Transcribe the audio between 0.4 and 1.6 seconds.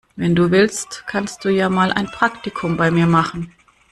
willst, kannst du